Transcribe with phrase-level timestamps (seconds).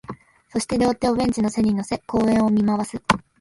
[0.49, 2.99] そして、両手をベンチの背に乗せ、公園を見回す